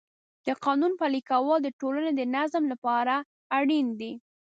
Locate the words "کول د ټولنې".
1.29-2.11